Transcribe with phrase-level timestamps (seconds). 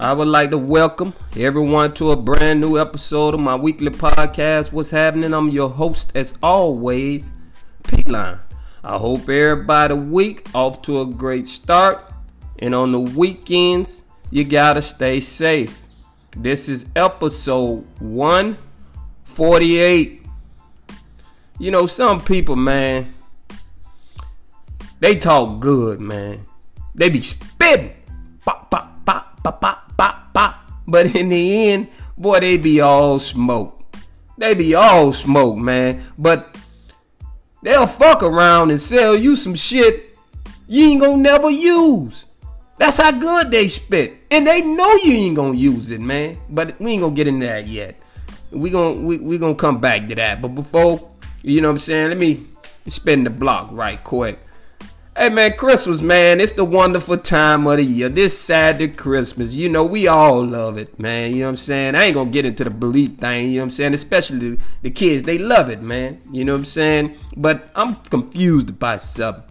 [0.00, 4.72] I would like to welcome everyone to a brand new episode of my weekly podcast.
[4.72, 5.34] What's happening?
[5.34, 7.30] I'm your host, as always,
[7.86, 8.38] P Line.
[8.82, 12.14] I hope everybody week off to a great start.
[12.60, 15.86] And on the weekends, you gotta stay safe.
[16.34, 20.26] This is episode 148.
[21.58, 23.12] You know, some people, man,
[24.98, 26.46] they talk good, man.
[26.94, 27.92] They be spitting.
[28.46, 29.79] Pop, pop, pop, pop, pop.
[30.90, 31.88] But in the end,
[32.18, 33.82] boy, they be all smoke.
[34.36, 36.02] They be all smoke, man.
[36.18, 36.56] But
[37.62, 40.10] they'll fuck around and sell you some shit
[40.70, 42.26] you ain't gonna never use.
[42.78, 44.14] That's how good they spit.
[44.30, 46.38] And they know you ain't gonna use it, man.
[46.48, 47.98] But we ain't gonna get into that yet.
[48.52, 50.40] We gonna we, we gonna come back to that.
[50.40, 51.10] But before,
[51.42, 52.46] you know what I'm saying, let me
[52.86, 54.38] spin the block right quick.
[55.20, 58.08] Hey man, Christmas, man, it's the wonderful time of the year.
[58.08, 61.34] This sad Saturday Christmas, you know, we all love it, man.
[61.34, 61.94] You know what I'm saying?
[61.94, 63.92] I ain't gonna get into the belief thing, you know what I'm saying?
[63.92, 66.22] Especially the kids, they love it, man.
[66.32, 67.18] You know what I'm saying?
[67.36, 69.44] But I'm confused by something.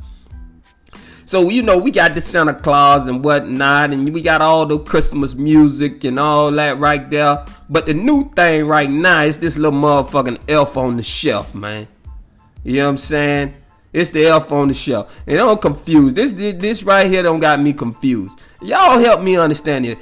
[1.26, 4.80] So, you know, we got the Santa Claus and whatnot, and we got all the
[4.80, 7.46] Christmas music and all that right there.
[7.70, 11.88] But the new thing right now is this little motherfucking elf on the shelf, man.
[12.64, 13.54] You know what I'm saying?
[13.92, 15.22] It's the elf on the shelf.
[15.26, 16.16] And don't confused.
[16.16, 18.40] This, this this right here don't got me confused.
[18.62, 19.98] Y'all help me understand it.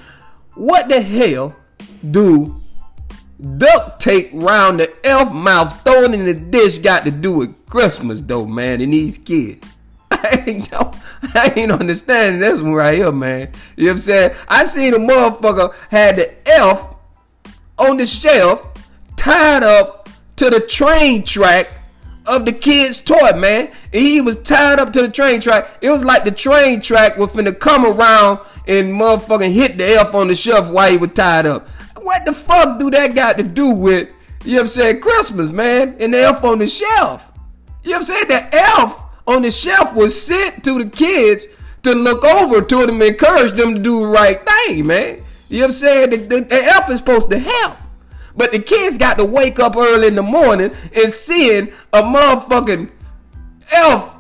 [0.55, 1.55] What the hell
[2.09, 2.61] do
[3.57, 8.21] duct tape round the elf mouth throwing in the dish got to do with Christmas
[8.21, 9.65] though, man, and these kids?
[10.11, 10.91] I ain't, yo,
[11.33, 13.51] I ain't understanding this one right here, man.
[13.75, 14.35] You know what I'm saying?
[14.47, 16.95] I seen a motherfucker had the elf
[17.77, 18.67] on the shelf
[19.15, 21.76] tied up to the train track
[22.27, 23.71] of the kid's toy, man.
[23.93, 25.77] And he was tied up to the train track.
[25.81, 30.13] It was like the train track was finna come around and motherfucking hit the elf
[30.13, 31.67] on the shelf while he was tied up.
[31.97, 35.49] What the fuck do that got to do with, you know what I'm saying, Christmas,
[35.51, 37.31] man, and the elf on the shelf?
[37.83, 38.27] You know what I'm saying?
[38.27, 41.45] The elf on the shelf was sent to the kids
[41.83, 45.23] to look over to them encourage them to do the right thing, man.
[45.49, 46.09] You know what I'm saying?
[46.09, 47.77] The, the, the elf is supposed to help.
[48.37, 52.91] But the kids got to wake up early in the morning and seeing a motherfucking
[53.73, 54.15] elf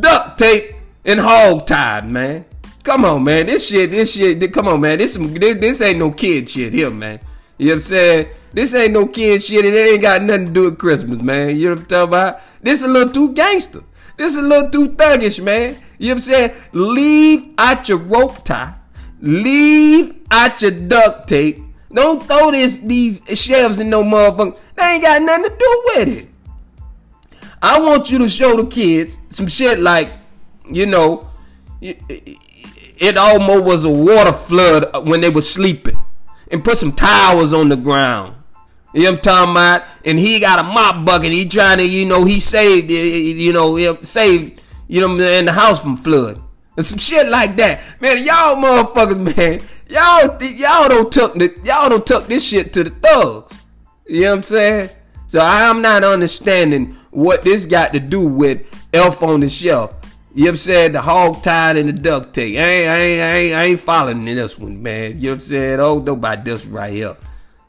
[0.00, 0.74] duct tape
[1.04, 2.46] and hog tied, man.
[2.82, 3.46] Come on, man.
[3.46, 4.98] This shit, this shit, come on, man.
[4.98, 7.20] This, this, this ain't no kid shit here, man.
[7.58, 8.28] You know what I'm saying?
[8.52, 11.56] This ain't no kid shit it ain't got nothing to do with Christmas, man.
[11.56, 12.40] You know what I'm talking about?
[12.60, 13.82] This a little too gangster.
[14.16, 15.78] This is a little too thuggish, man.
[15.98, 16.54] You know what I'm saying?
[16.72, 18.74] Leave out your rope tie.
[19.20, 21.62] Leave out your duct tape.
[21.94, 24.58] Don't throw this these shelves in no motherfucker.
[24.76, 26.28] They ain't got nothing to do with it.
[27.60, 30.10] I want you to show the kids some shit like,
[30.70, 31.30] you know,
[31.80, 35.96] it, almost was a water flood when they were sleeping.
[36.50, 38.36] And put some towels on the ground.
[38.92, 39.84] You know what I'm talking about?
[40.04, 41.32] And he got a mop bucket.
[41.32, 45.82] He trying to, you know, he saved, you know, saved, you know, in the house
[45.82, 46.42] from flood.
[46.76, 47.80] And some shit like that.
[48.00, 49.62] Man, y'all motherfuckers, man.
[49.92, 53.58] Y'all, y'all don't tuck the, y'all don't took this shit to the thugs.
[54.06, 54.90] You know what I'm saying?
[55.26, 59.94] So I'm not understanding what this got to do with Elf on the Shelf.
[60.34, 60.92] You know what I'm saying?
[60.92, 62.56] The hog tied and the duct tape.
[62.56, 65.16] I ain't, I ain't, I ain't, I ain't following this one, man.
[65.16, 65.80] You know what I'm saying?
[65.80, 67.16] Oh, about this right here.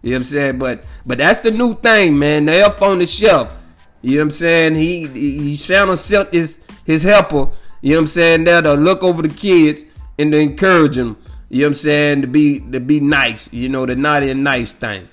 [0.01, 0.59] You know what I'm saying?
[0.59, 2.45] But but that's the new thing, man.
[2.45, 3.51] The elf on the shelf.
[4.01, 4.75] You know what I'm saying?
[4.75, 7.49] He he Santa sent his his helper,
[7.81, 9.83] you know what I'm saying, there to look over the kids
[10.17, 11.17] and to encourage them.
[11.53, 12.21] You know what I'm saying?
[12.21, 15.07] To be to be nice, you know, the naughty and nice thing.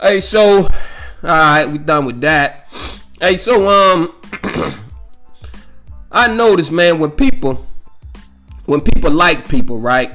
[0.00, 0.68] Hey, so all
[1.22, 2.68] right, we done with that.
[3.20, 4.14] Hey, so um,
[6.12, 7.66] I noticed, man, when people,
[8.66, 10.12] when people like people, right?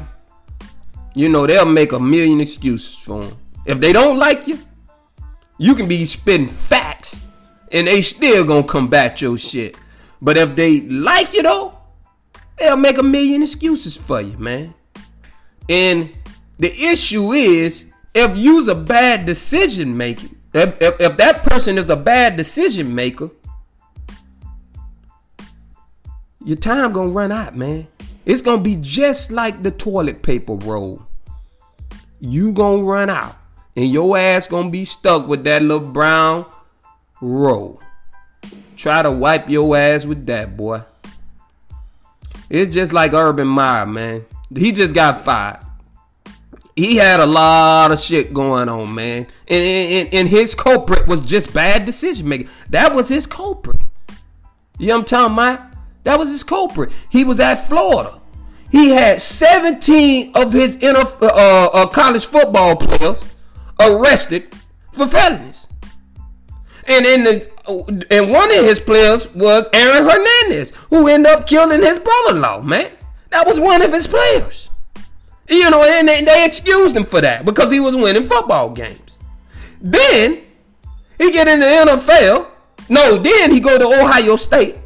[1.14, 3.38] You know, they'll make a million excuses for them.
[3.66, 4.58] If they don't like you,
[5.58, 7.20] you can be spitting facts,
[7.74, 9.76] and they still gonna combat your shit.
[10.22, 11.77] But if they like you though,
[12.58, 14.74] they'll make a million excuses for you, man.
[15.70, 16.12] And
[16.60, 21.90] the issue is, if you's a bad decision maker, if, if, if that person is
[21.90, 23.30] a bad decision maker,
[26.44, 27.88] your time gonna run out, man.
[28.26, 31.06] It's gonna be just like the toilet paper roll.
[32.20, 33.38] You gonna run out,
[33.76, 36.46] and your ass gonna be stuck with that little brown
[37.22, 37.82] roll.
[38.76, 40.82] Try to wipe your ass with that, boy.
[42.50, 44.26] It's just like Urban Meyer, man.
[44.56, 45.60] He just got fired
[46.78, 49.26] he had a lot of shit going on, man.
[49.48, 52.50] And, and, and his culprit was just bad decision making.
[52.70, 53.82] That was his culprit.
[54.78, 55.74] You know what I'm talking about?
[56.04, 56.94] That was his culprit.
[57.10, 58.22] He was at Florida.
[58.70, 63.28] He had 17 of his inter, uh, uh, college football players
[63.80, 64.48] arrested
[64.92, 65.68] for felonies.
[66.88, 71.46] And in the Oh, and one of his players was Aaron Hernandez, who ended up
[71.46, 72.92] killing his brother-in-law, man.
[73.30, 74.72] That was one of his players.
[75.50, 79.20] You know, and they, they excused him for that because he was winning football games.
[79.82, 80.42] Then
[81.18, 82.48] he get in the NFL.
[82.90, 84.78] No, then he go to Ohio State,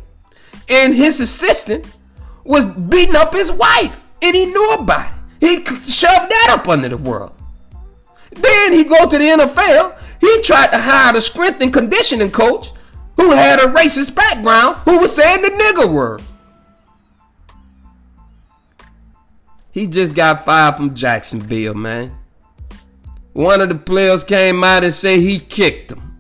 [0.70, 1.86] and his assistant
[2.44, 5.18] was beating up his wife, and he knew about it.
[5.40, 7.36] He shoved that up under the world.
[8.32, 10.00] Then he go to the NFL.
[10.22, 12.72] He tried to hire the strength and conditioning coach
[13.18, 16.22] who had a racist background, who was saying the nigger word.
[19.72, 22.16] He just got fired from Jacksonville, man.
[23.34, 26.12] One of the players came out and said he kicked him.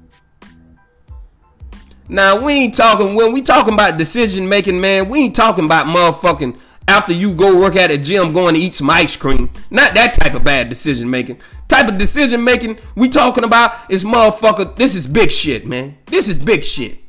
[2.08, 5.10] Now we ain't talking when we talking about decision making, man.
[5.10, 6.60] We ain't talking about motherfucking
[6.92, 9.50] after you go work at a gym going to eat some ice cream.
[9.70, 11.42] Not that type of bad decision making.
[11.68, 14.76] Type of decision making we talking about is motherfucker.
[14.76, 15.98] This is big shit, man.
[16.06, 17.00] This is big shit.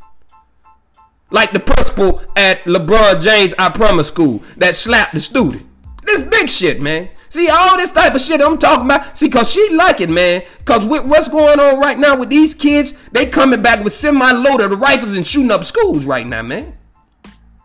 [1.30, 5.66] Like the principal at LeBron James I Promise School that slapped the student.
[6.04, 7.08] This big shit, man.
[7.28, 9.16] See, all this type of shit I'm talking about.
[9.16, 10.42] See, cause she like it, man.
[10.64, 14.70] Cause with what's going on right now with these kids, they coming back with semi-loaded
[14.72, 16.76] rifles and shooting up schools right now, man.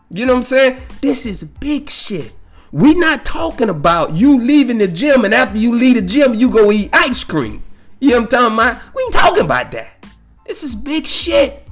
[0.10, 0.82] You know what I'm saying?
[1.02, 2.34] This is big shit.
[2.72, 6.52] We not talking about you leaving the gym and after you leave the gym, you
[6.52, 7.64] go eat ice cream.
[8.00, 8.96] You know what I'm talking about?
[8.96, 10.06] We ain't talking about that.
[10.46, 11.68] This is big shit.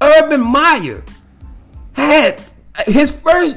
[0.00, 1.04] Urban Meyer
[1.92, 2.40] had
[2.86, 3.56] his first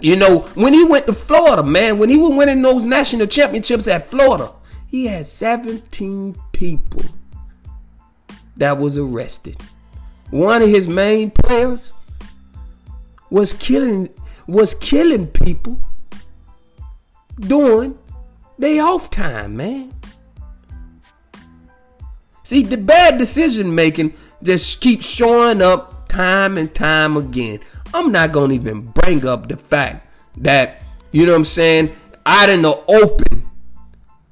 [0.00, 3.88] you know, when he went to Florida, man, when he was winning those national championships
[3.88, 4.52] at Florida,
[4.86, 7.02] he had 17 people
[8.56, 9.56] that was arrested.
[10.30, 11.92] One of his main players
[13.30, 14.08] was killing
[14.46, 15.80] was killing people
[17.38, 17.98] during
[18.58, 19.92] their off time, man.
[22.42, 27.60] See, the bad decision making just keeps showing up time and time again.
[27.92, 30.06] I'm not gonna even bring up the fact
[30.38, 30.82] that,
[31.12, 31.92] you know what I'm saying,
[32.24, 33.48] out in the open,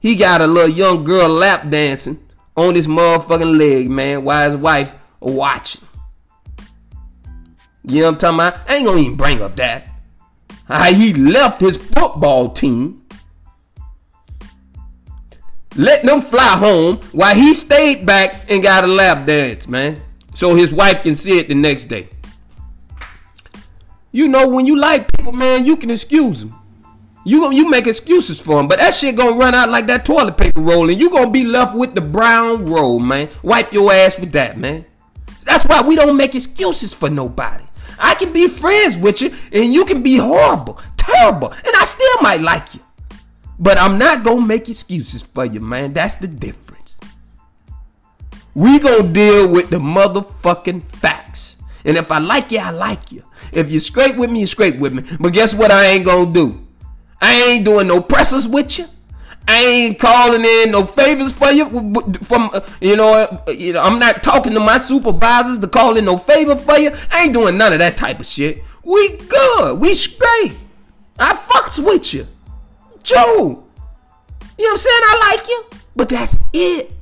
[0.01, 2.19] he got a little young girl lap dancing
[2.57, 5.86] on his motherfucking leg, man, while his wife watching.
[7.87, 8.69] You know what I'm talking about?
[8.69, 9.89] I ain't gonna even bring up that.
[10.65, 13.07] How he left his football team,
[15.77, 20.03] let them fly home while he stayed back and got a lap dance, man.
[20.35, 22.09] So his wife can see it the next day.
[24.11, 26.59] You know, when you like people, man, you can excuse them.
[27.25, 30.37] You you make excuses for them, but that shit gonna run out like that toilet
[30.37, 33.29] paper roll, and you gonna be left with the brown roll, man.
[33.43, 34.87] Wipe your ass with that, man.
[35.45, 37.66] That's why we don't make excuses for nobody.
[37.99, 42.23] I can be friends with you, and you can be horrible, terrible, and I still
[42.23, 42.81] might like you.
[43.59, 45.93] But I'm not gonna make excuses for you, man.
[45.93, 47.01] That's the difference.
[48.55, 51.57] We gonna deal with the motherfucking facts.
[51.85, 53.23] And if I like you, I like you.
[53.53, 55.05] If you scrape with me, you scrape with me.
[55.21, 56.67] But guess what I ain't gonna do?
[57.21, 58.87] I ain't doing no presses with you.
[59.49, 61.67] I ain't calling in no favors for you
[62.23, 65.97] from uh, you know, uh, you know I'm not talking to my supervisors to call
[65.97, 66.91] in no favor for you.
[67.11, 68.63] I ain't doing none of that type of shit.
[68.83, 69.81] We good.
[69.81, 70.55] We straight.
[71.19, 72.27] I fucks with you.
[73.03, 73.65] Joe.
[74.59, 75.01] You know what I'm saying?
[75.03, 75.65] I like you.
[75.95, 76.93] But that's it.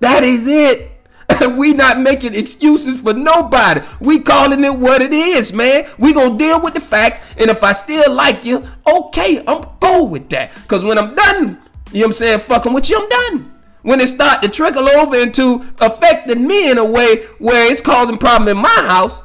[0.00, 0.95] That is it.
[1.56, 3.80] we not making excuses for nobody.
[4.00, 5.86] We calling it what it is, man.
[5.98, 10.08] We gonna deal with the facts, and if I still like you, okay, I'm cool
[10.08, 10.52] with that.
[10.68, 11.60] Cause when I'm done,
[11.92, 13.52] you know what I'm saying, fucking with you, I'm done.
[13.82, 18.18] when it start to trickle over into affecting me in a way where it's causing
[18.18, 19.22] problem in my house,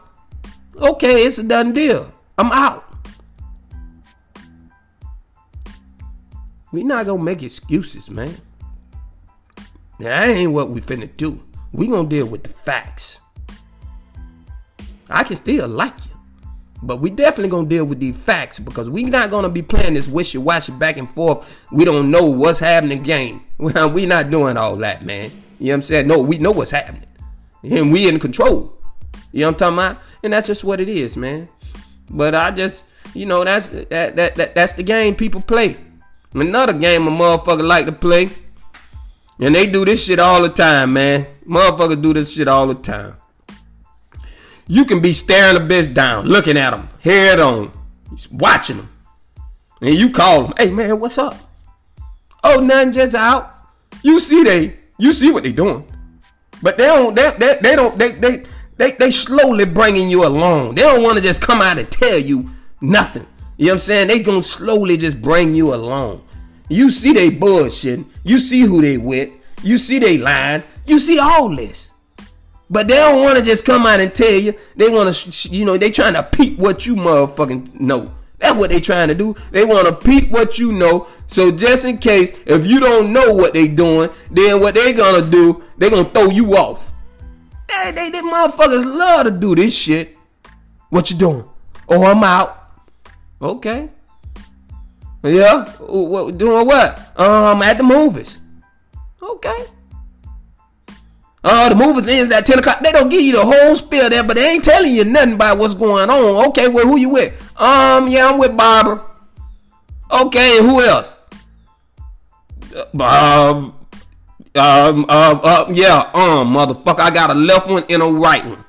[0.78, 2.14] okay, it's a done deal.
[2.38, 2.86] I'm out.
[6.72, 8.38] We not gonna make excuses, man.
[10.00, 11.44] That ain't what we finna do.
[11.74, 13.22] We gonna deal with the facts.
[15.10, 16.12] I can still like you.
[16.84, 20.08] But we definitely gonna deal with these facts because we not gonna be playing this
[20.08, 21.66] wishy-washy back and forth.
[21.72, 23.42] We don't know what's happening game.
[23.58, 25.32] we not doing all that, man.
[25.60, 26.08] You know what I'm saying?
[26.08, 27.06] No, we know what's happening.
[27.64, 28.78] And we in control.
[29.32, 30.04] You know what I'm talking about?
[30.24, 31.48] And that's just what it is, man.
[32.10, 35.78] But I just, you know, that's that, that, that that's the game people play.
[36.34, 38.30] Another game a motherfucker like to play.
[39.40, 41.28] And they do this shit all the time, man.
[41.52, 43.18] Motherfuckers do this shit all the time.
[44.68, 47.74] You can be staring a bitch down, looking at them, head on,
[48.16, 48.90] just watching them.
[49.82, 51.36] And you call them, hey man, what's up?
[52.42, 53.54] Oh, nothing, just out.
[54.02, 55.86] You see they, you see what they doing.
[56.62, 58.46] But they don't, they, they, they don't, they, they,
[58.78, 60.76] they, they slowly bringing you along.
[60.76, 63.28] They don't want to just come out and tell you nothing.
[63.58, 64.08] You know what I'm saying?
[64.08, 66.24] They gonna slowly just bring you along.
[66.70, 68.06] You see they bullshitting.
[68.24, 69.32] You see who they with.
[69.64, 70.64] You see they lying.
[70.92, 71.90] You see all this.
[72.70, 74.54] But they don't want to just come out and tell you.
[74.76, 78.14] They want to, you know, they trying to peep what you motherfucking know.
[78.40, 79.34] That's what they trying to do.
[79.52, 81.08] They want to peep what you know.
[81.28, 85.26] So just in case, if you don't know what they doing, then what they gonna
[85.26, 86.92] do, they gonna throw you off.
[87.70, 90.18] They, they, they motherfuckers love to do this shit.
[90.90, 91.48] What you doing?
[91.88, 92.82] Oh, I'm out.
[93.42, 93.88] Okay.
[95.24, 95.74] Yeah.
[95.88, 97.18] Doing what?
[97.18, 98.40] Um, at the movies.
[99.24, 99.68] Okay.
[101.44, 102.82] Oh, the movies ends at 10 o'clock.
[102.82, 105.58] They don't give you the whole spiel there, but they ain't telling you nothing about
[105.58, 106.50] what's going on.
[106.50, 107.34] Okay, well, who you with?
[107.60, 109.04] Um, yeah, I'm with Barbara.
[110.12, 111.16] Okay, who else?
[113.00, 113.74] Um,
[114.56, 118.64] um, um, uh, yeah, um, motherfucker, I got a left one and a right one.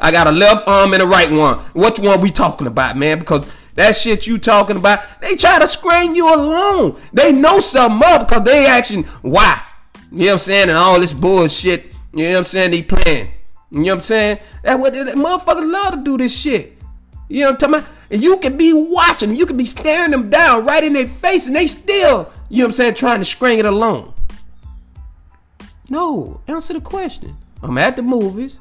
[0.00, 1.58] I got a left arm and a right one.
[1.74, 3.18] Which one we talking about, man?
[3.18, 6.98] Because that shit you talking about, they try to screen you alone.
[7.12, 9.62] They know something up because they asking why.
[10.10, 10.68] You know what I'm saying?
[10.68, 11.92] And all this bullshit.
[12.14, 12.70] You know what I'm saying?
[12.70, 13.30] They playing.
[13.70, 14.38] You know what I'm saying?
[14.62, 16.78] That what that motherfuckers love to do this shit.
[17.28, 17.98] You know what I'm talking about?
[18.10, 21.46] And you can be watching, you can be staring them down right in their face,
[21.46, 24.14] and they still, you know what I'm saying, trying to string it along.
[25.90, 27.36] No, answer the question.
[27.62, 28.60] I'm at the movies.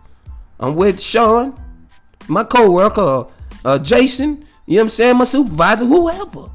[0.60, 1.58] I'm with Sean,
[2.28, 3.28] my co-worker,
[3.64, 6.50] uh, Jason, you know what I'm saying, my supervisor, whoever.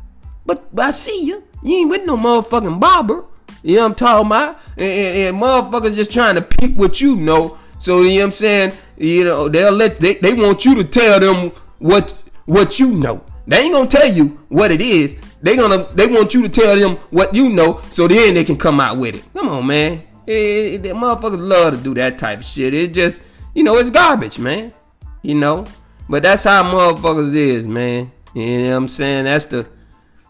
[0.44, 1.42] But, but I see you.
[1.62, 3.25] You ain't with no motherfucking barber.
[3.62, 4.61] You know what I'm talking about?
[4.76, 7.59] And, and, and, motherfuckers just trying to peep what you know.
[7.78, 8.73] So you know what I'm saying?
[8.97, 13.25] You know, they'll let they, they want you to tell them what what you know.
[13.47, 15.16] They ain't gonna tell you what it is.
[15.42, 18.57] They gonna they want you to tell them what you know so then they can
[18.57, 19.25] come out with it.
[19.33, 20.02] Come on, man.
[20.26, 22.75] It, it, motherfuckers love to do that type of shit.
[22.75, 23.21] It just
[23.54, 24.73] you know, it's garbage, man.
[25.23, 25.66] You know?
[26.09, 28.11] But that's how motherfuckers is, man.
[28.35, 29.25] You know what I'm saying?
[29.25, 29.66] That's the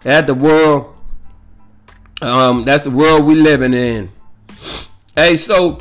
[0.02, 0.96] that's the world
[2.22, 4.10] um, that's the world we living in.
[5.14, 5.78] Hey, so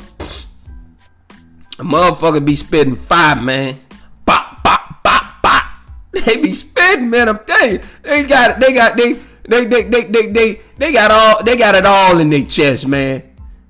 [1.78, 3.78] a motherfucker be spitting five, man.
[4.26, 5.64] Bop, bop, bop, bop.
[6.12, 7.28] They be spitting, man.
[7.28, 9.14] I'm telling you, they got, they got, they,
[9.48, 12.86] they, they, they, they, they, they got all, they got it all in their chest,
[12.86, 13.22] man.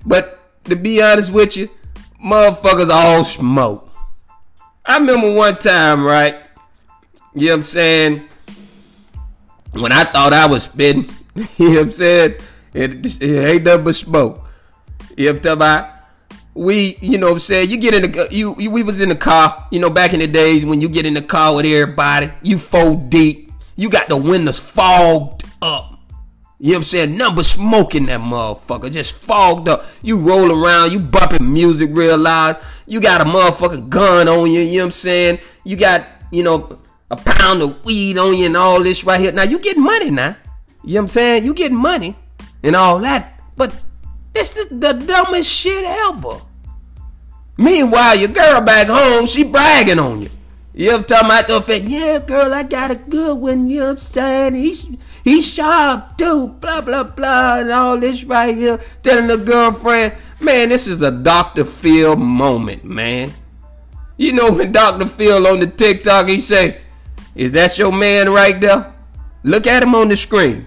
[0.05, 1.69] But to be honest with you,
[2.23, 3.91] motherfuckers all smoke.
[4.85, 6.35] I remember one time, right?
[7.35, 8.29] You know what I'm saying?
[9.73, 11.09] When I thought I was spitting,
[11.57, 12.35] you know what I'm saying?
[12.73, 14.47] It, it ain't nothing but smoke.
[15.15, 15.89] You know what I'm talking about?
[16.55, 17.69] We, you know what I'm saying?
[17.69, 20.19] You get in the, you, you, we was in the car, you know, back in
[20.19, 24.07] the days when you get in the car with everybody, you four deep, you got
[24.07, 25.99] the windows fogged up.
[26.59, 27.17] You know what I'm saying?
[27.17, 29.83] Number smoking that motherfucker, just fogged up.
[30.01, 32.57] You roll around, you bumping music real loud.
[32.85, 35.39] You got a motherfucking gun on you, you know what I'm saying?
[35.63, 39.31] You got, you know, a pound of weed on you and all this right here.
[39.31, 40.37] Now you getting money now.
[40.83, 41.45] You know what I'm saying?
[41.45, 42.15] You getting money
[42.63, 43.39] and all that.
[43.55, 43.75] But
[44.33, 46.41] this is the dumbest shit ever.
[47.57, 50.29] Meanwhile, your girl back home, she bragging on you.
[50.73, 51.47] You know talking about?
[51.47, 53.69] The fact, yeah, girl, I got a good one.
[53.69, 54.55] You saying?
[54.55, 54.87] He's,
[55.23, 56.47] he's sharp too.
[56.59, 57.59] Blah, blah, blah.
[57.59, 58.79] And all this right here.
[59.03, 61.63] Telling the girlfriend, man, this is a Dr.
[61.63, 63.31] Phil moment, man.
[64.17, 65.05] You know when Dr.
[65.05, 66.81] Phil on the TikTok, he say,
[67.35, 68.93] is that your man right there?
[69.43, 70.65] Look at him on the screen.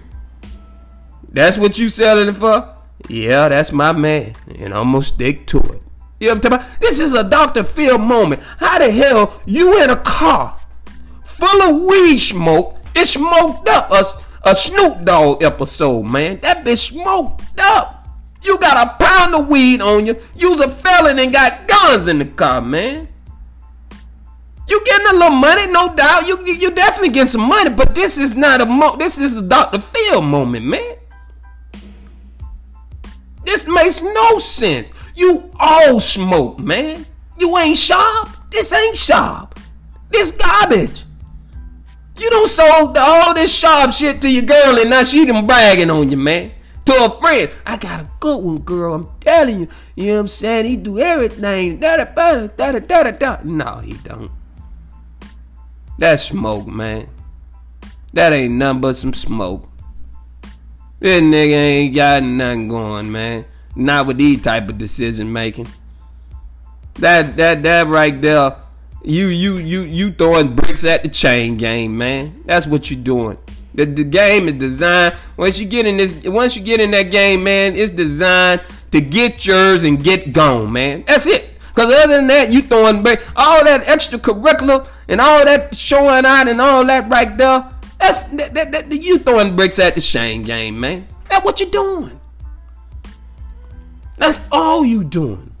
[1.37, 2.67] That's what you selling it for?
[3.07, 4.33] Yeah, that's my man.
[4.57, 5.83] And I'm gonna stick to it.
[6.19, 6.79] You know what I'm talking about?
[6.79, 7.63] This is a Dr.
[7.63, 8.41] Phil moment.
[8.57, 10.59] How the hell you in a car
[11.23, 12.79] full of weed smoke?
[12.95, 16.39] It smoked up a, a Snoop Dogg episode, man.
[16.39, 18.07] That bitch smoked up.
[18.41, 20.19] You got a pound of weed on you.
[20.35, 23.09] You's a felon and got guns in the car, man.
[24.67, 26.27] You getting a little money, no doubt.
[26.27, 28.95] You you definitely getting some money, but this is not a mo.
[28.97, 29.79] This is the Dr.
[29.79, 30.95] Phil moment, man.
[33.47, 34.91] This makes no sense.
[35.15, 37.05] You all smoke, man.
[37.39, 38.27] You ain't sharp.
[38.51, 39.57] This ain't sharp.
[40.11, 41.05] This garbage.
[42.19, 45.89] You don't sold all this sharp shit to your girl and now she done bragging
[45.89, 46.51] on you, man.
[46.87, 47.49] To a friend.
[47.65, 48.93] I got a good one, girl.
[48.93, 49.67] I'm telling you.
[49.95, 50.65] You know what I'm saying?
[50.65, 51.79] He do everything.
[51.79, 53.37] Da da da da da da da.
[53.45, 54.29] No, he don't.
[55.97, 57.07] That's smoke, man.
[58.11, 59.69] That ain't nothing but some smoke.
[60.99, 63.45] This nigga ain't got nothing going, man.
[63.75, 65.67] Not with these type of decision making.
[66.95, 68.55] That that that right there
[69.03, 72.43] you you you you throwing bricks at the chain game, man.
[72.45, 73.37] That's what you're doing.
[73.73, 77.11] The, the game is designed once you get in this once you get in that
[77.11, 78.61] game, man, it's designed
[78.91, 81.03] to get yours and get gone, man.
[81.07, 81.51] That's it.
[81.73, 86.47] Cause other than that, you throwing break all that extracurricular and all that showing out
[86.47, 87.71] and all that right there.
[87.99, 91.07] That's that, that, that you throwing bricks at the chain game, man.
[91.29, 92.19] That's what you doing.
[94.17, 95.55] That's all you doing.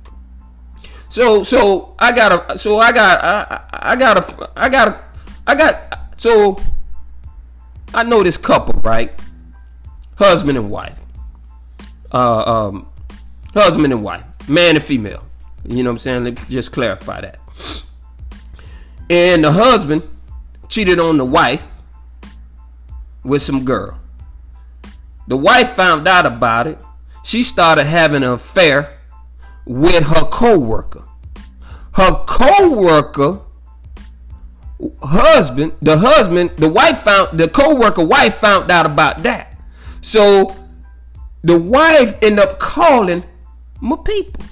[1.09, 5.03] So so I got a so I got I I got a I got a
[5.47, 6.61] I got so
[7.93, 9.17] I know this couple right,
[10.15, 10.99] husband and wife,
[12.11, 12.87] uh um
[13.53, 15.23] husband and wife, man and female.
[15.63, 16.23] You know what I'm saying?
[16.23, 17.39] Let me just clarify that.
[19.09, 20.07] And the husband
[20.67, 21.65] cheated on the wife
[23.27, 23.99] with some girl.
[25.27, 26.81] The wife found out about it.
[27.23, 28.99] She started having an affair
[29.65, 31.03] with her co-worker.
[31.93, 33.41] Her co-worker
[35.01, 39.59] husband, the husband, the wife found the co-worker wife found out about that.
[40.01, 40.55] So
[41.43, 43.23] the wife ended up calling
[43.81, 44.45] my people.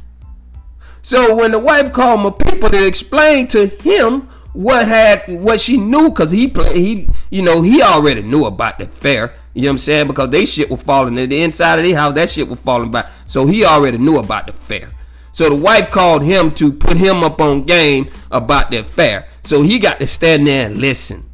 [1.01, 5.77] So when the wife called my people to explain to him what had what she
[5.77, 9.33] knew, cause he play he you know he already knew about the affair.
[9.53, 10.07] You know what I'm saying?
[10.07, 12.91] Because they shit was falling in the inside of the house, that shit was falling
[12.91, 13.07] by.
[13.25, 14.91] So he already knew about the affair.
[15.31, 19.27] So the wife called him to put him up on game about the affair.
[19.43, 21.25] So he got to stand there and listen.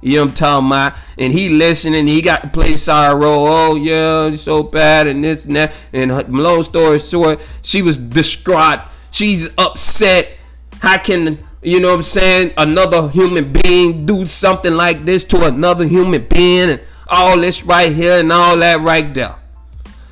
[0.00, 0.98] You know what I'm talking about?
[1.18, 3.46] And he listening, he got to play sorrow.
[3.46, 5.74] Oh yeah, so bad and this and that.
[5.92, 8.80] And long story short, she was distraught.
[9.10, 10.36] She's upset.
[10.80, 12.52] How can you know what I'm saying?
[12.56, 17.92] Another human being do something like this to another human being and all this right
[17.92, 19.36] here and all that right there.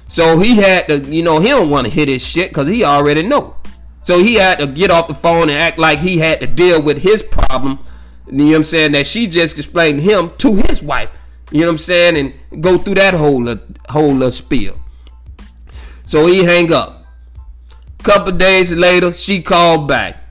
[0.09, 2.85] So he had to, you know, he don't want to hit his shit because he
[2.85, 3.57] already know.
[4.03, 6.81] So he had to get off the phone and act like he had to deal
[6.81, 7.81] with his problem.
[8.27, 8.93] You know what I'm saying?
[8.93, 11.11] That she just explained him to his wife.
[11.51, 12.17] You know what I'm saying?
[12.17, 13.45] And go through that whole
[13.89, 14.81] whole little spiel.
[16.05, 17.05] So he hang up.
[18.03, 20.26] Couple days later, she called back.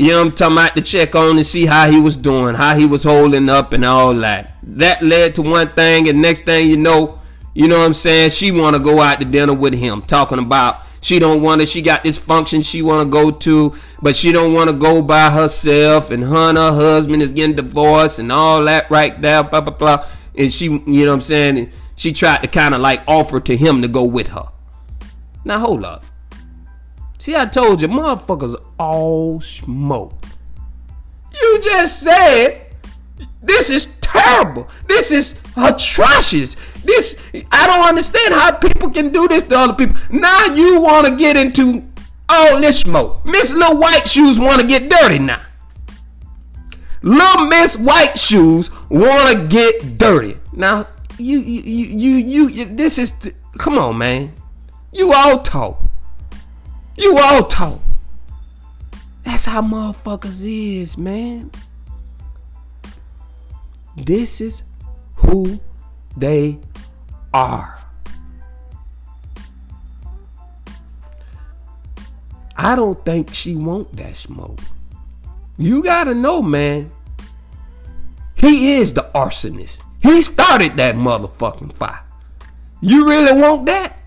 [0.00, 2.76] You know I'm talking about to check on and see how he was doing, how
[2.76, 4.54] he was holding up and all that.
[4.62, 7.18] That led to one thing, and next thing you know,
[7.52, 8.30] you know what I'm saying?
[8.30, 11.66] She want to go out to dinner with him, talking about she don't want to.
[11.66, 15.02] She got this function she want to go to, but she don't want to go
[15.02, 16.12] by herself.
[16.12, 19.74] And her and her husband is getting divorced and all that right there, blah blah
[19.74, 20.06] blah.
[20.36, 21.72] And she, you know what I'm saying?
[21.96, 24.46] She tried to kind of like offer to him to go with her.
[25.44, 26.04] Now hold up.
[27.18, 30.14] See, I told you, motherfuckers all smoke.
[31.32, 32.68] You just said
[33.42, 34.68] this is terrible.
[34.86, 36.54] This is atrocious.
[36.82, 39.96] This I don't understand how people can do this to other people.
[40.10, 41.84] Now you want to get into
[42.28, 43.24] all this smoke.
[43.24, 45.42] Miss Little White Shoes want to get dirty now.
[47.02, 50.36] Little Miss White Shoes want to get dirty.
[50.52, 50.86] Now
[51.18, 54.32] you you you you, you this is th- come on man.
[54.92, 55.87] You all talk.
[56.98, 57.80] You all talk.
[59.24, 61.52] That's how motherfuckers is, man.
[63.96, 64.64] This is
[65.14, 65.60] who
[66.16, 66.58] they
[67.32, 67.78] are.
[72.56, 74.58] I don't think she want that smoke.
[75.56, 76.90] You gotta know, man.
[78.34, 79.82] He is the arsonist.
[80.02, 82.04] He started that motherfucking fire.
[82.80, 83.98] You really want that?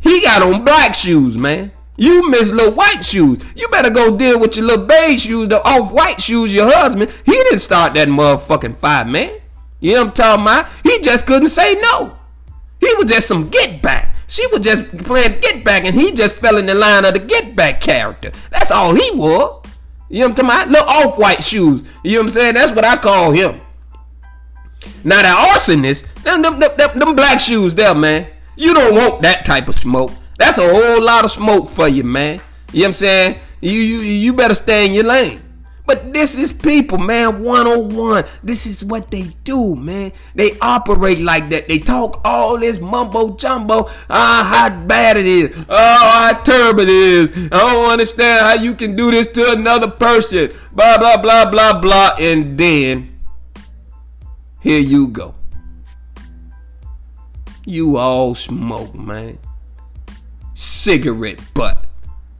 [0.00, 1.72] He got on black shoes, man.
[1.96, 3.38] You miss little white shoes.
[3.54, 7.10] You better go deal with your little beige shoes, the off-white shoes, your husband.
[7.24, 9.40] He didn't start that motherfucking fire, man.
[9.80, 10.68] You know what I'm talking about?
[10.82, 12.16] He just couldn't say no.
[12.80, 14.16] He was just some get back.
[14.26, 17.20] She was just playing get back, and he just fell in the line of the
[17.20, 18.32] get back character.
[18.50, 19.64] That's all he was.
[20.08, 20.68] You know what I'm talking about?
[20.68, 21.84] Little off white shoes.
[22.02, 22.54] You know what I'm saying?
[22.54, 23.60] That's what I call him.
[25.04, 28.28] Now that arsonist, them, them, them, them black shoes there, man.
[28.56, 30.12] You don't want that type of smoke.
[30.44, 32.38] That's a whole lot of smoke for you, man.
[32.70, 33.38] You know what I'm saying?
[33.62, 35.40] You you you better stay in your lane.
[35.86, 38.24] But this is people, man, 101.
[38.42, 40.12] This is what they do, man.
[40.34, 41.66] They operate like that.
[41.66, 43.88] They talk all this mumbo jumbo.
[44.10, 45.64] Ah, how bad it is.
[45.66, 47.48] Oh, how terrible it is.
[47.50, 50.52] I don't understand how you can do this to another person.
[50.72, 52.16] Blah, blah, blah, blah, blah.
[52.18, 53.18] And then,
[54.60, 55.34] here you go.
[57.64, 59.38] You all smoke, man.
[60.54, 61.84] Cigarette butt.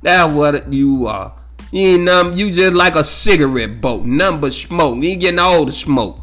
[0.02, 1.34] That's what you are.
[1.72, 5.02] You ain't you just like a cigarette boat, number smoke.
[5.02, 6.20] You getting all the smoke.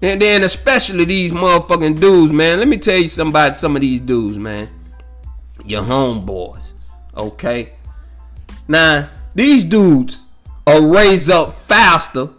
[0.00, 2.58] And then especially these motherfucking dudes, man.
[2.58, 4.68] Let me tell you something about some of these dudes, man.
[5.64, 6.72] Your homeboys,
[7.16, 7.72] okay?
[8.68, 10.24] Now, these dudes
[10.66, 12.30] are raised up faster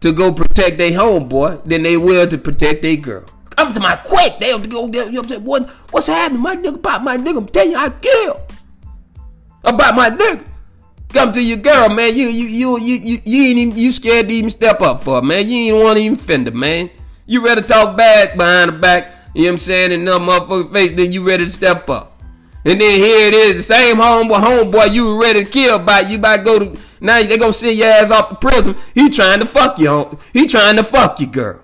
[0.00, 3.26] to go protect their homeboy than they will to protect their girl.
[3.56, 4.38] Come to my quick.
[4.38, 5.06] They have to go there.
[5.06, 5.44] You know what I'm saying?
[5.44, 6.42] What, what's happening?
[6.42, 7.38] My nigga, pop my nigga.
[7.38, 8.40] I'm telling you, I kill
[9.64, 10.44] about my nigga.
[11.12, 12.14] Come to your girl, man.
[12.14, 15.16] You you you you you, you ain't even, you scared to even step up for
[15.16, 15.46] her, man.
[15.46, 16.90] You ain't want to even fend her, man.
[17.26, 20.18] You ready to talk bad behind the back, you know what I'm saying, in no
[20.18, 22.20] motherfucking face, then you ready to step up.
[22.66, 26.00] And then here it is, the same homeboy, homeboy you ready to kill by.
[26.00, 28.74] You about to go to now they gonna send your ass off to prison.
[28.94, 30.18] He trying to fuck you.
[30.32, 31.60] He trying to fuck you, girl.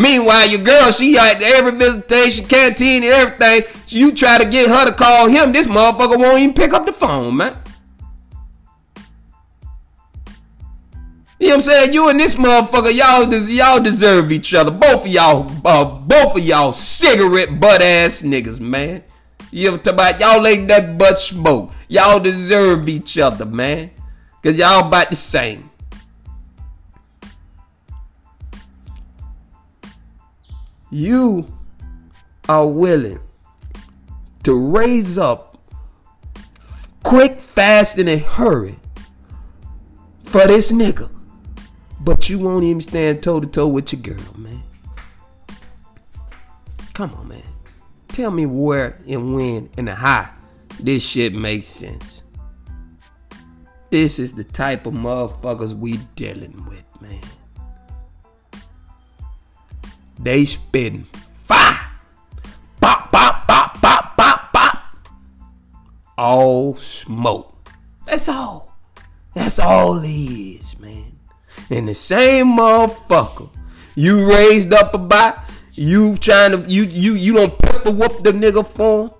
[0.00, 3.70] Meanwhile, your girl, she at every visitation, canteen, and everything.
[3.84, 5.52] So You try to get her to call him.
[5.52, 7.58] This motherfucker won't even pick up the phone, man.
[11.38, 11.92] You know what I'm saying?
[11.92, 14.70] You and this motherfucker, y'all, des- y'all deserve each other.
[14.70, 19.02] Both of y'all, uh, both of y'all, cigarette butt ass niggas, man.
[19.50, 20.20] You know what I'm talking about?
[20.20, 21.72] Y'all ain't that but smoke.
[21.88, 23.90] Y'all deserve each other, man.
[24.42, 25.69] Cause y'all about the same.
[30.90, 31.46] You
[32.48, 33.20] are willing
[34.42, 35.58] to raise up
[37.02, 38.76] quick, fast, in a hurry
[40.24, 41.10] for this nigga,
[42.00, 44.62] but you won't even stand toe to toe with your girl, man.
[46.94, 47.42] Come on, man.
[48.08, 50.32] Tell me where and when and how
[50.78, 52.22] this shit makes sense.
[53.90, 57.20] This is the type of motherfuckers we dealing with, man.
[60.22, 61.88] They spitting fire.
[62.78, 64.96] Bop, bop, bop, bop, bop, bop.
[66.18, 67.72] All smoke.
[68.04, 68.76] That's all.
[69.34, 71.18] That's all it is, man.
[71.70, 73.48] And the same motherfucker
[73.94, 75.38] you raised up about,
[75.72, 79.10] you trying to, you, you, you don't pistol whoop the nigga for him.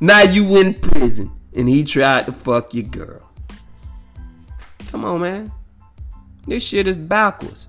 [0.00, 3.28] Now you in prison and he tried to fuck your girl.
[4.90, 5.52] Come on, man.
[6.46, 7.68] This shit is backwards.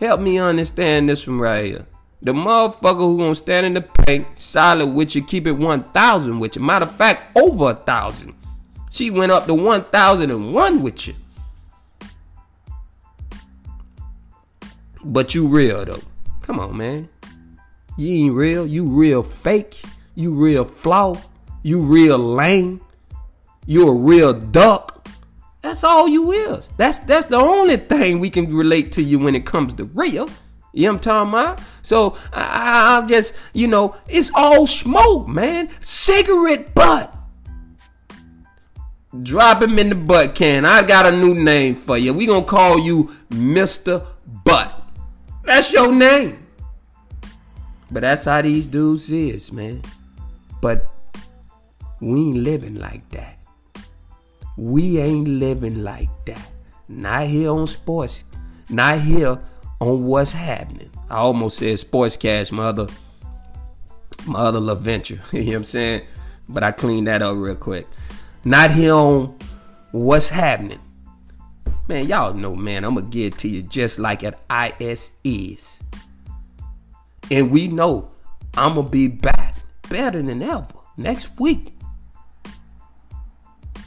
[0.00, 1.86] Help me understand this from right here.
[2.22, 6.56] The motherfucker who gonna stand in the paint, solid with you, keep it 1,000 with
[6.56, 6.62] you.
[6.62, 8.34] Matter of fact, over a thousand.
[8.90, 11.14] She went up to 1,001 with you.
[15.04, 16.00] But you real though.
[16.42, 17.08] Come on, man.
[17.96, 18.66] You ain't real.
[18.66, 19.82] You real fake.
[20.14, 21.16] You real flaw.
[21.62, 22.80] You real lame.
[23.66, 24.93] You a real duck.
[25.64, 26.68] That's all you is.
[26.76, 30.28] That's that's the only thing we can relate to you when it comes to real.
[30.74, 31.60] You know what I'm talking about?
[31.80, 35.70] So I, I'm just, you know, it's all smoke, man.
[35.80, 37.16] Cigarette butt.
[39.22, 40.66] Drop him in the butt can.
[40.66, 42.12] I got a new name for you.
[42.12, 44.06] We gonna call you Mr.
[44.44, 44.70] Butt.
[45.44, 46.46] That's your name.
[47.90, 49.80] But that's how these dudes is, man.
[50.60, 50.86] But
[52.02, 53.33] we ain't living like that.
[54.56, 56.48] We ain't living like that.
[56.88, 58.24] Not here on sports.
[58.68, 59.40] Not here
[59.80, 60.90] on what's happening.
[61.10, 62.86] I almost said sports cash, my other
[64.26, 65.20] my other little venture.
[65.32, 66.06] you know what I'm saying?
[66.48, 67.86] But I cleaned that up real quick.
[68.44, 69.38] Not here on
[69.92, 70.80] what's happening.
[71.88, 74.40] Man, y'all know, man, I'm gonna get to you just like at
[74.80, 75.80] IS is.
[77.30, 78.10] And we know
[78.56, 79.56] I'm gonna be back
[79.88, 81.73] better than ever next week.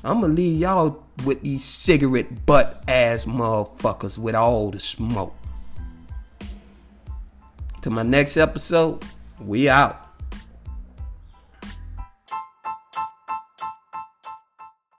[0.04, 5.36] I'm gonna leave y'all with these cigarette butt ass motherfuckers with all the smoke.
[7.82, 9.04] To my next episode,
[9.40, 10.07] we out.